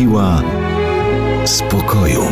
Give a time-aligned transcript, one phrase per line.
[0.00, 0.42] Siła
[1.44, 2.22] spokoju.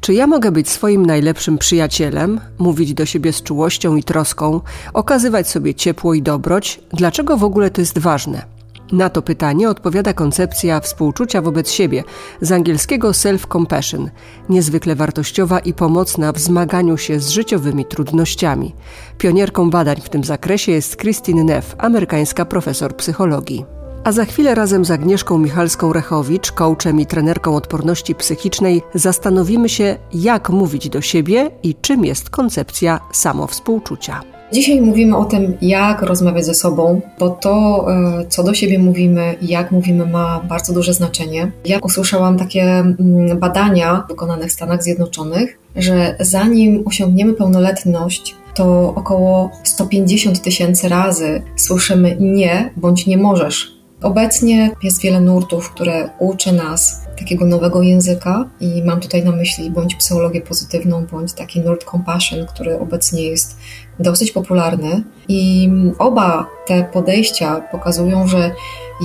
[0.00, 4.60] Czy ja mogę być swoim najlepszym przyjacielem, mówić do siebie z czułością i troską,
[4.92, 6.80] okazywać sobie ciepło i dobroć?
[6.92, 8.57] Dlaczego w ogóle to jest ważne?
[8.92, 12.04] Na to pytanie odpowiada koncepcja współczucia wobec siebie,
[12.40, 14.08] z angielskiego self-compassion,
[14.48, 18.74] niezwykle wartościowa i pomocna w zmaganiu się z życiowymi trudnościami.
[19.18, 23.64] Pionierką badań w tym zakresie jest Christine Neff, amerykańska profesor psychologii.
[24.04, 30.50] A za chwilę razem z Agnieszką Michalską-Rechowicz, coachem i trenerką odporności psychicznej, zastanowimy się, jak
[30.50, 34.37] mówić do siebie i czym jest koncepcja samowspółczucia.
[34.52, 39.34] Dzisiaj mówimy o tym, jak rozmawiać ze sobą, bo to, e, co do siebie mówimy
[39.42, 41.52] jak mówimy, ma bardzo duże znaczenie.
[41.64, 49.50] Ja usłyszałam takie mm, badania wykonane w Stanach Zjednoczonych, że zanim osiągniemy pełnoletność, to około
[49.64, 57.02] 150 tysięcy razy słyszymy nie bądź nie możesz Obecnie jest wiele nurtów, które uczy nas
[57.18, 62.46] takiego nowego języka i mam tutaj na myśli bądź psychologię pozytywną, bądź taki nurt compassion,
[62.46, 63.56] który obecnie jest
[64.00, 65.02] dosyć popularny.
[65.28, 68.54] I oba te podejścia pokazują, że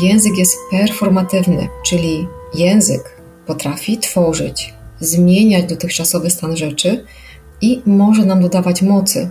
[0.01, 7.05] język jest performatywny, czyli język potrafi tworzyć, zmieniać dotychczasowy stan rzeczy
[7.61, 9.29] i może nam dodawać mocy.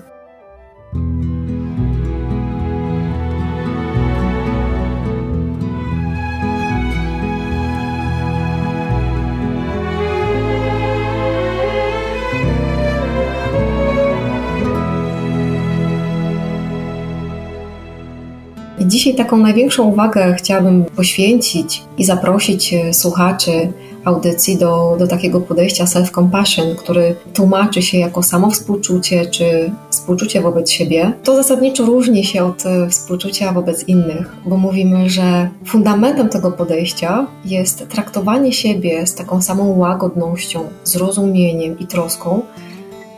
[19.03, 23.73] Dzisiaj taką największą uwagę chciałabym poświęcić i zaprosić e, słuchaczy
[24.05, 30.71] audycji do, do takiego podejścia self-compassion, który tłumaczy się jako samo współczucie czy współczucie wobec
[30.71, 31.13] siebie.
[31.25, 37.27] To zasadniczo różni się od e, współczucia wobec innych, bo mówimy, że fundamentem tego podejścia
[37.45, 42.43] jest traktowanie siebie z taką samą łagodnością, zrozumieniem i troską,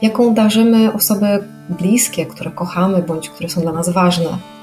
[0.03, 1.27] jaką darzymy osoby
[1.69, 4.54] bliskie, które kochamy bądź które są dla nas ważne.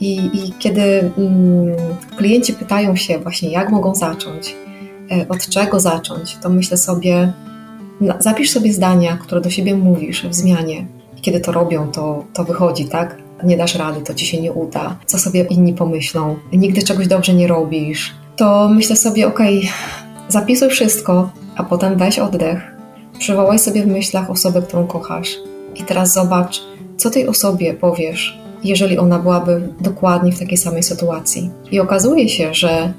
[0.00, 1.76] I, i kiedy mm,
[2.16, 4.56] klienci pytają się właśnie, jak mogą zacząć,
[5.10, 7.32] e, od czego zacząć, to myślę sobie,
[8.18, 10.86] zapisz sobie zdania, które do siebie mówisz w zmianie.
[11.22, 13.16] Kiedy to robią, to, to wychodzi, tak?
[13.44, 14.96] Nie dasz rady, to ci się nie uda.
[15.06, 16.36] Co sobie inni pomyślą?
[16.52, 18.14] Nigdy czegoś dobrze nie robisz.
[18.36, 19.70] To myślę sobie, okej, okay,
[20.28, 22.76] zapisuj wszystko, a potem weź oddech.
[23.18, 25.36] Przywołaj sobie w myślach osobę, którą kochasz.
[25.74, 26.62] I teraz zobacz,
[26.96, 31.50] co tej osobie powiesz, jeżeli ona byłaby dokładnie w takiej samej sytuacji.
[31.70, 32.92] I okazuje się, że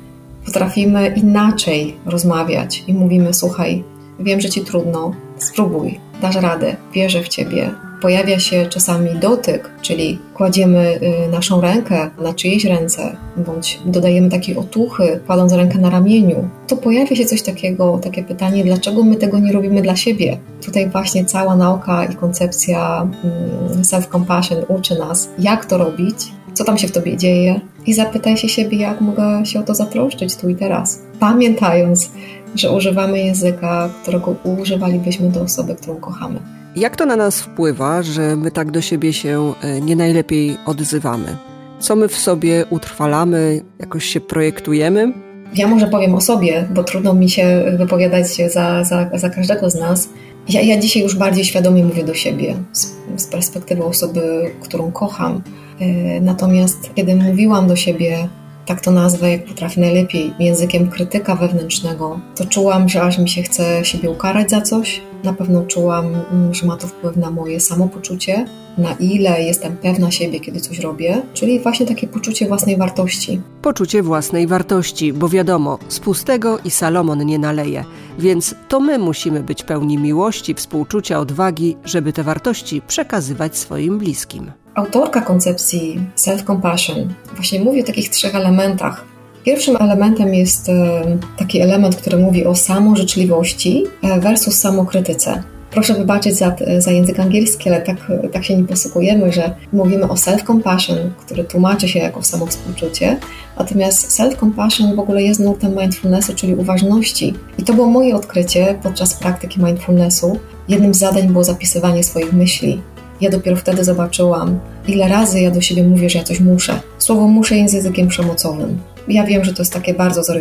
[0.46, 3.84] potrafimy inaczej rozmawiać i mówimy: Słuchaj,
[4.20, 7.72] wiem, że ci trudno, spróbuj, dasz radę, wierzę w ciebie,
[8.02, 14.58] pojawia się czasami dotyk, czyli kładziemy y, naszą rękę na czyjejś ręce, bądź dodajemy takiej
[14.58, 19.40] otuchy, kładąc rękę na ramieniu, to pojawia się coś takiego, takie pytanie, dlaczego my tego
[19.40, 20.38] nie robimy dla siebie?
[20.66, 26.18] Tutaj właśnie cała nauka i koncepcja mm, self-compassion uczy nas, jak to robić,
[26.54, 29.76] co tam się w tobie dzieje i zapytaj się siebie, jak mogę się o to
[29.76, 31.02] zatroszczyć tu i teraz.
[31.20, 32.12] Pamiętając,
[32.56, 36.57] że używamy języka, którego używalibyśmy do osoby, którą kochamy.
[36.78, 41.38] Jak to na nas wpływa, że my tak do siebie się e, nie najlepiej odzywamy?
[41.80, 45.14] Co my w sobie utrwalamy, jakoś się projektujemy?
[45.56, 49.76] Ja może powiem o sobie, bo trudno mi się wypowiadać za, za, za każdego z
[49.76, 50.10] nas.
[50.50, 55.42] Ja, ja dzisiaj już bardziej świadomie mówię do siebie z, z perspektywy osoby, którą kocham.
[55.80, 55.86] E,
[56.22, 58.30] natomiast kiedy mówiłam do siebie
[58.66, 63.42] tak to nazwę, jak potrafię najlepiej, językiem krytyka wewnętrznego, to czułam, że aż mi się
[63.42, 65.02] chce siebie ukarać za coś.
[65.28, 68.46] Na pewno czułam, mm, że ma to wpływ na moje samopoczucie,
[68.78, 73.42] na ile jestem pewna siebie, kiedy coś robię, czyli właśnie takie poczucie własnej wartości.
[73.62, 77.84] Poczucie własnej wartości, bo wiadomo, z pustego i Salomon nie naleje,
[78.20, 84.52] więc to my musimy być pełni miłości, współczucia, odwagi, żeby te wartości przekazywać swoim bliskim.
[84.76, 89.17] Autorka koncepcji self-compassion właśnie mówi o takich trzech elementach.
[89.48, 91.02] Pierwszym elementem jest e,
[91.38, 95.44] taki element, który mówi o samożyczliwości e, versus samokrytyce.
[95.72, 97.98] Proszę wybaczyć za, za język angielski, ale tak,
[98.32, 100.96] tak się nie posługujemy, że mówimy o self-compassion,
[101.26, 103.18] który tłumaczy się jako samowspółczucie,
[103.60, 107.34] natomiast self-compassion w ogóle jest nurtem mindfulnessu, czyli uważności.
[107.58, 110.40] I to było moje odkrycie podczas praktyki mindfulnessu.
[110.70, 112.82] Jednym z zadań było zapisywanie swoich myśli.
[113.22, 116.80] Ja dopiero wtedy zobaczyłam, ile razy ja do siebie mówię, że ja coś muszę.
[116.98, 118.80] Słowo muszę jest językiem przemocowym.
[119.08, 120.40] Ja wiem, że to jest takie bardzo zero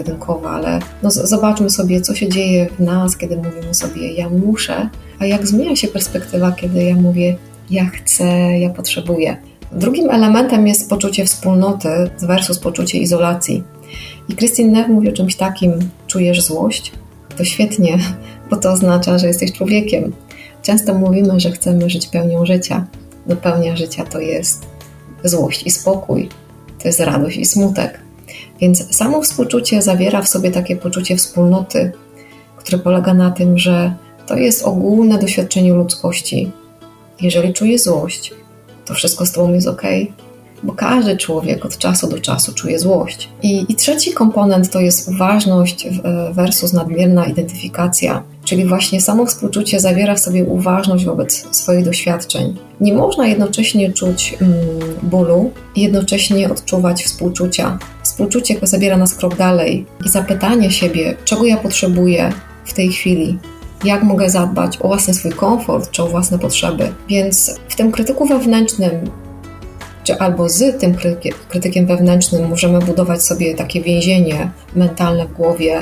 [0.50, 5.26] ale no zobaczmy sobie, co się dzieje w nas, kiedy mówimy sobie ja muszę, a
[5.26, 7.36] jak zmienia się perspektywa, kiedy ja mówię
[7.70, 9.36] ja chcę, ja potrzebuję.
[9.72, 11.88] Drugim elementem jest poczucie wspólnoty
[12.22, 13.64] versus poczucie izolacji.
[14.28, 15.72] I Christine Neff mówi o czymś takim,
[16.06, 16.92] czujesz złość?
[17.36, 17.98] To świetnie,
[18.50, 20.12] bo to oznacza, że jesteś człowiekiem.
[20.62, 22.86] Często mówimy, że chcemy żyć pełnią życia.
[23.26, 24.66] No pełnia życia to jest
[25.24, 26.28] złość i spokój,
[26.82, 28.05] to jest radość i smutek.
[28.60, 31.92] Więc samo współczucie zawiera w sobie takie poczucie wspólnoty,
[32.56, 33.94] które polega na tym, że
[34.26, 36.50] to jest ogólne doświadczenie ludzkości.
[37.20, 38.34] Jeżeli czuje złość,
[38.84, 39.82] to wszystko z tobą jest ok,
[40.62, 43.28] bo każdy człowiek od czasu do czasu czuje złość.
[43.42, 45.88] I, I, trzeci komponent to jest uważność
[46.32, 52.56] versus nadmierna identyfikacja, czyli właśnie samo współczucie zawiera w sobie uważność wobec swoich doświadczeń.
[52.80, 54.54] Nie można jednocześnie czuć mm,
[55.02, 57.78] bólu i jednocześnie odczuwać współczucia.
[58.16, 62.32] Współczucie zabiera nas krok dalej i zapytanie siebie, czego ja potrzebuję
[62.64, 63.38] w tej chwili,
[63.84, 66.92] jak mogę zadbać o własny swój komfort czy o własne potrzeby.
[67.08, 68.90] Więc w tym krytyku wewnętrznym
[70.04, 70.94] czy albo z tym
[71.48, 75.78] krytykiem wewnętrznym możemy budować sobie takie więzienie mentalne w głowie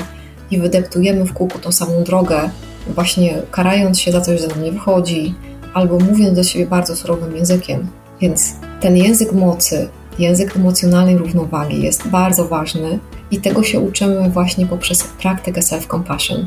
[0.51, 2.49] i wydeptujemy w kółku tą samą drogę,
[2.87, 5.35] właśnie karając się za coś, nam nie wychodzi,
[5.73, 7.87] albo mówiąc do siebie bardzo surowym językiem.
[8.21, 9.89] Więc ten język mocy,
[10.19, 12.99] język emocjonalnej równowagi jest bardzo ważny
[13.31, 16.45] i tego się uczymy właśnie poprzez praktykę self-compassion.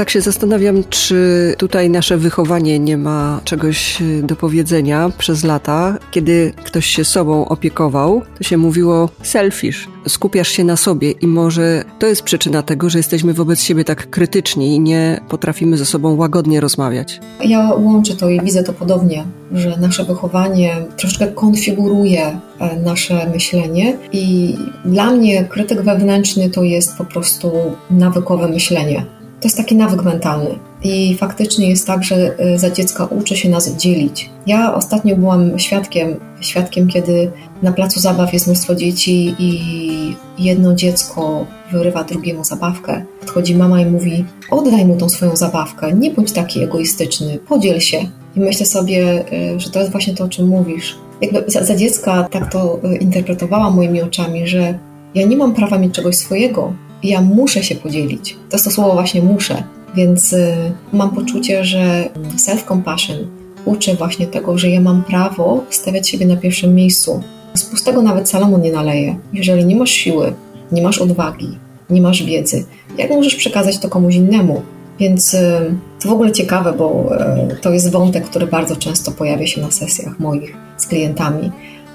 [0.00, 5.98] Tak się zastanawiam, czy tutaj nasze wychowanie nie ma czegoś y, do powiedzenia przez lata.
[6.10, 11.84] Kiedy ktoś się sobą opiekował, to się mówiło selfish, skupiasz się na sobie i może
[11.98, 16.16] to jest przyczyna tego, że jesteśmy wobec siebie tak krytyczni i nie potrafimy ze sobą
[16.16, 17.20] łagodnie rozmawiać.
[17.44, 23.98] Ja łączę to i widzę to podobnie, że nasze wychowanie troszkę konfiguruje e, nasze myślenie
[24.12, 27.52] i dla mnie krytyk wewnętrzny to jest po prostu
[27.90, 30.58] nawykowe myślenie to jest taki nawyk mentalny.
[30.82, 34.30] I faktycznie jest tak, że y, za dziecka uczy się nas dzielić.
[34.46, 37.30] Ja ostatnio byłam świadkiem, świadkiem, kiedy
[37.62, 43.04] na placu zabaw jest mnóstwo dzieci i jedno dziecko wyrywa drugiemu zabawkę.
[43.20, 47.98] Podchodzi mama i mówi: Oddaj mu tą swoją zabawkę, nie bądź taki egoistyczny, podziel się.
[48.36, 50.98] I myślę sobie, y, że to jest właśnie to, o czym mówisz.
[51.20, 54.78] Jakby za, za dziecka tak to y, interpretowałam moimi oczami, że
[55.14, 56.72] ja nie mam prawa mieć czegoś swojego,
[57.02, 58.36] ja muszę się podzielić.
[58.50, 59.62] To jest to słowo właśnie muszę.
[59.94, 63.26] Więc y, mam poczucie, że self-compassion
[63.64, 67.22] uczy właśnie tego, że ja mam prawo stawiać siebie na pierwszym miejscu.
[67.54, 69.16] Z pustego nawet Salomon nie naleje.
[69.32, 70.32] Jeżeli nie masz siły,
[70.72, 71.58] nie masz odwagi,
[71.90, 72.64] nie masz wiedzy,
[72.98, 74.62] jak możesz przekazać to komuś innemu?
[74.98, 77.10] Więc y, to w ogóle ciekawe, bo
[77.52, 81.50] y, to jest wątek, który bardzo często pojawia się na sesjach moich z klientami.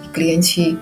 [0.06, 0.78] I klienci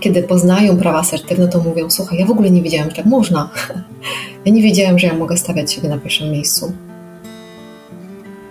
[0.00, 3.50] kiedy poznają prawa asertywne, to mówią: Słuchaj, ja w ogóle nie wiedziałem, że tak można.
[4.44, 6.72] ja nie wiedziałem, że ja mogę stawiać siebie na pierwszym miejscu.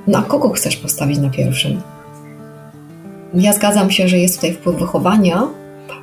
[0.07, 1.81] No a kogo chcesz postawić na pierwszym?
[3.33, 5.47] Ja zgadzam się, że jest tutaj wpływ wychowania,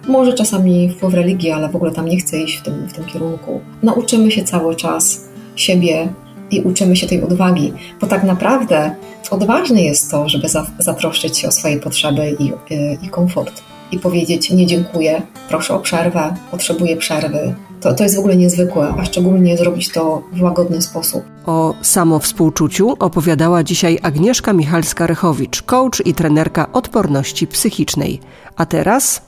[0.08, 3.04] może czasami wpływ religii, ale w ogóle tam nie chcę iść w tym, w tym
[3.04, 3.60] kierunku.
[3.82, 5.20] Nauczymy się cały czas
[5.56, 6.08] siebie
[6.50, 8.94] i uczymy się tej odwagi, bo tak naprawdę
[9.30, 13.62] odważne jest to, żeby zatroszczyć się o swoje potrzeby i, i, i komfort
[13.94, 17.54] i powiedzieć nie dziękuję, proszę o przerwę, potrzebuję przerwy.
[17.80, 21.24] To, to jest w ogóle niezwykłe, a szczególnie zrobić to w łagodny sposób.
[21.46, 28.20] O samowspółczuciu opowiadała dzisiaj Agnieszka Michalska-Rychowicz, coach i trenerka odporności psychicznej.
[28.56, 29.22] A teraz...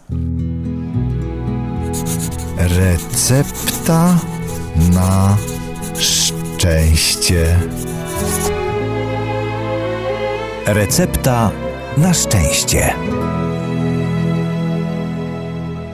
[2.59, 4.19] Recepta
[4.93, 5.37] na
[5.99, 7.57] szczęście.
[10.67, 11.51] Recepta
[11.97, 12.95] na szczęście.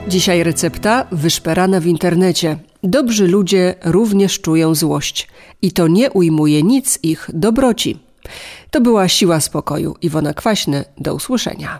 [0.07, 2.57] Dzisiaj recepta wyszperana w internecie.
[2.83, 5.27] Dobrzy ludzie również czują złość
[5.61, 7.99] i to nie ujmuje nic ich dobroci.
[8.71, 9.95] To była siła spokoju.
[10.01, 11.79] Iwona Kwaśny, do usłyszenia.